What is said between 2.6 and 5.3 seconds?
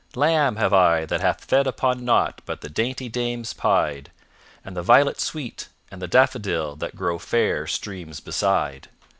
the dainty dames pied, And the violet